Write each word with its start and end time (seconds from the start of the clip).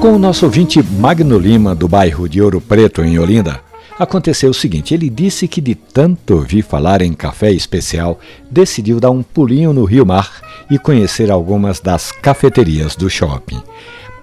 Com 0.00 0.16
o 0.16 0.18
nosso 0.18 0.44
ouvinte 0.44 0.82
Magno 0.82 1.38
Lima, 1.38 1.74
do 1.74 1.88
bairro 1.88 2.28
de 2.28 2.42
Ouro 2.42 2.60
Preto, 2.60 3.02
em 3.02 3.18
Olinda, 3.18 3.60
aconteceu 3.98 4.50
o 4.50 4.54
seguinte: 4.54 4.92
ele 4.92 5.08
disse 5.08 5.48
que 5.48 5.60
de 5.60 5.74
tanto 5.74 6.34
ouvir 6.34 6.62
falar 6.62 7.00
em 7.00 7.14
café 7.14 7.50
especial, 7.50 8.20
decidiu 8.50 9.00
dar 9.00 9.10
um 9.10 9.22
pulinho 9.22 9.72
no 9.72 9.84
Rio 9.84 10.04
Mar 10.04 10.42
e 10.70 10.78
conhecer 10.78 11.30
algumas 11.30 11.80
das 11.80 12.12
cafeterias 12.12 12.94
do 12.96 13.08
shopping. 13.08 13.62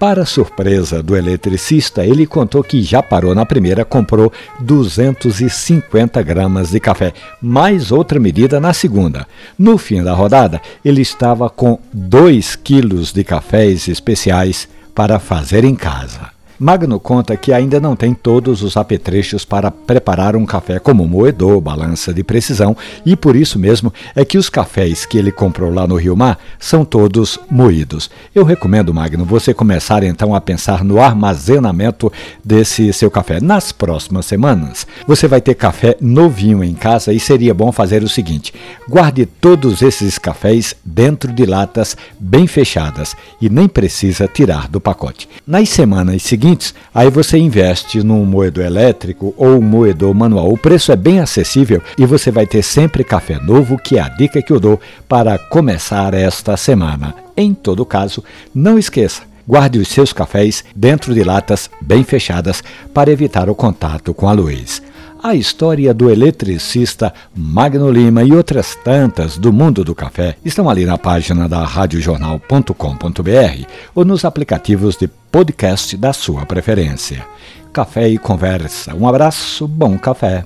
Para 0.02 0.26
surpresa 0.26 1.04
do 1.04 1.16
eletricista, 1.16 2.04
ele 2.04 2.26
contou 2.26 2.64
que 2.64 2.82
já 2.82 3.04
parou 3.04 3.36
na 3.36 3.46
primeira, 3.46 3.86
comprou 3.86 4.34
250 4.60 6.24
gramas 6.24 6.72
de 6.72 6.80
café, 6.80 7.14
mais 7.40 7.92
outra 7.92 8.20
medida 8.20 8.60
na 8.60 8.74
segunda. 8.74 9.28
No 9.60 9.78
fim 9.78 10.02
da 10.02 10.14
rodada, 10.14 10.60
ele 10.84 11.04
estava 11.04 11.52
com 11.52 11.78
2 11.94 12.56
quilos 12.56 13.14
de 13.14 13.24
cafés 13.24 13.88
especiais 13.88 14.68
para 14.96 15.20
fazer 15.20 15.64
em 15.64 15.76
casa. 15.76 16.32
Magno 16.62 17.00
conta 17.00 17.36
que 17.36 17.52
ainda 17.52 17.80
não 17.80 17.96
tem 17.96 18.14
todos 18.14 18.62
os 18.62 18.78
apetrechos 18.78 19.44
para 19.44 19.72
preparar 19.72 20.36
um 20.36 20.46
café 20.46 20.78
como 20.78 21.08
moedor, 21.08 21.60
balança 21.60 22.14
de 22.14 22.24
precisão, 22.24 22.78
e 23.04 23.16
por 23.16 23.36
isso 23.36 23.58
mesmo 23.58 23.92
é 24.16 24.24
que 24.24 24.38
os 24.38 24.48
cafés 24.48 25.04
que 25.04 25.18
ele 25.18 25.32
comprou 25.32 25.74
lá 25.74 25.88
no 25.88 25.96
Rio 25.96 26.16
Mar 26.16 26.38
são 26.60 26.86
todos 26.86 27.40
moídos. 27.50 28.12
Eu 28.36 28.44
recomendo, 28.44 28.94
Magno, 28.94 29.26
você 29.26 29.56
começar 29.56 30.04
então 30.04 30.36
a 30.36 30.40
pensar 30.40 30.84
no 30.84 31.02
armazenamento 31.02 32.14
desse 32.46 32.94
seu 32.94 33.10
café. 33.10 33.42
Nas 33.42 33.72
próximas 33.72 34.28
semanas, 34.28 34.86
você 35.08 35.28
vai 35.28 35.42
ter 35.42 35.56
café 35.56 35.98
novinho 36.00 36.64
em 36.64 36.76
casa 36.76 37.12
e 37.12 37.20
seria 37.20 37.56
bom 37.56 37.72
fazer 37.72 38.04
o 38.04 38.08
seguinte: 38.08 38.54
guarde 38.88 39.26
todos 39.26 39.82
esses 39.82 40.20
cafés 40.20 40.76
dentro 40.86 41.34
de 41.34 41.44
latas 41.44 41.98
bem 42.20 42.46
fechadas 42.46 43.16
e 43.42 43.50
nem 43.50 43.68
precisa 43.68 44.28
tirar 44.28 44.68
do 44.68 44.80
pacote. 44.80 45.28
Nas 45.48 45.68
semanas 45.68 46.22
seguintes, 46.22 46.51
aí 46.94 47.10
você 47.10 47.38
investe 47.38 48.04
num 48.04 48.26
moedor 48.26 48.66
elétrico 48.66 49.34
ou 49.38 49.58
um 49.58 49.62
moedor 49.62 50.14
manual. 50.14 50.52
O 50.52 50.58
preço 50.58 50.92
é 50.92 50.96
bem 50.96 51.20
acessível 51.20 51.82
e 51.98 52.06
você 52.06 52.32
vai 52.32 52.46
ter 52.46 52.62
sempre 52.64 53.04
café 53.04 53.40
novo, 53.40 53.78
que 53.78 53.98
é 53.98 54.02
a 54.02 54.10
dica 54.10 54.42
que 54.42 54.52
eu 54.52 54.60
dou 54.60 54.80
para 55.08 55.38
começar 55.38 56.14
esta 56.14 56.56
semana. 56.58 57.16
Em 57.36 57.54
todo 57.54 57.86
caso, 57.86 58.24
não 58.54 58.78
esqueça, 58.78 59.24
guarde 59.48 59.80
os 59.80 59.88
seus 59.88 60.14
cafés 60.14 60.64
dentro 60.76 61.14
de 61.14 61.24
latas 61.24 61.70
bem 61.82 62.04
fechadas 62.04 62.64
para 62.94 63.12
evitar 63.12 63.50
o 63.50 63.56
contato 63.56 64.14
com 64.14 64.28
a 64.28 64.34
luz 64.34 64.82
a 65.24 65.36
história 65.36 65.94
do 65.94 66.10
eletricista 66.10 67.14
Magno 67.36 67.92
Lima 67.92 68.24
e 68.24 68.34
outras 68.34 68.76
tantas 68.76 69.38
do 69.38 69.54
mundo 69.54 69.84
do 69.84 69.94
café 69.94 70.36
estão 70.44 70.70
ali 70.70 70.86
na 70.86 70.98
página 70.98 71.48
da 71.48 71.64
radiojornal.com.br 71.64 73.66
ou 73.94 74.04
nos 74.04 74.26
aplicativos 74.26 74.98
de 74.98 75.08
podcast 75.32 75.96
da 75.96 76.14
sua 76.14 76.46
preferência. 76.46 77.26
Café 77.72 78.10
e 78.10 78.18
conversa. 78.18 78.96
Um 78.96 79.08
abraço, 79.08 79.68
bom 79.68 79.98
café. 79.98 80.46